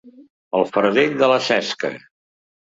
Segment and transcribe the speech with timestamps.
[0.59, 1.93] El fardell de la Cesca.